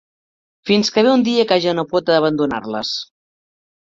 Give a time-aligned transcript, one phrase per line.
[0.69, 2.95] Fins que ve un dia que ja no pot abandonar-les.